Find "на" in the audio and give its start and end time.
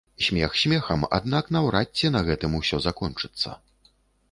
2.17-2.23